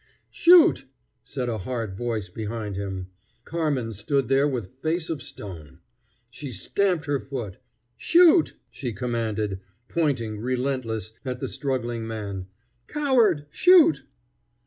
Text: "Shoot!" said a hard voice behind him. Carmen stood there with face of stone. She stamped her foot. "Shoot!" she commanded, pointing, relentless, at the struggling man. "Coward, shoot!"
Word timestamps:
"Shoot!" 0.31 0.85
said 1.23 1.47
a 1.47 1.59
hard 1.59 1.95
voice 1.95 2.27
behind 2.27 2.75
him. 2.75 3.09
Carmen 3.45 3.93
stood 3.93 4.29
there 4.29 4.47
with 4.47 4.81
face 4.81 5.11
of 5.11 5.21
stone. 5.21 5.77
She 6.31 6.49
stamped 6.51 7.05
her 7.05 7.19
foot. 7.19 7.57
"Shoot!" 7.97 8.55
she 8.71 8.93
commanded, 8.93 9.59
pointing, 9.89 10.39
relentless, 10.39 11.13
at 11.23 11.39
the 11.39 11.47
struggling 11.47 12.07
man. 12.07 12.47
"Coward, 12.87 13.45
shoot!" 13.51 14.01